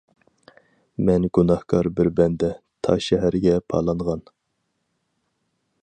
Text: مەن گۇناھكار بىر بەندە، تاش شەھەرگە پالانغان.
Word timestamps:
مەن 1.09 1.27
گۇناھكار 1.37 1.89
بىر 1.99 2.09
بەندە، 2.21 2.49
تاش 2.87 3.11
شەھەرگە 3.11 3.55
پالانغان. 3.73 4.25